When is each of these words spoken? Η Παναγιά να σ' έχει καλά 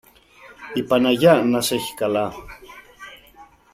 Η 0.73 0.83
Παναγιά 0.83 1.33
να 1.43 1.61
σ' 1.61 1.71
έχει 1.71 1.93
καλά 1.93 2.33